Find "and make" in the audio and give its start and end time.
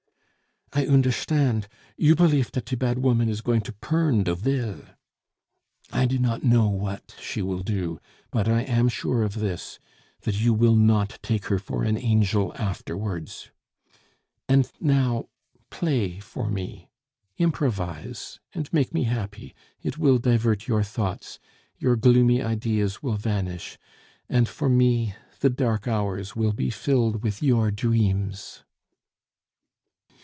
18.53-18.93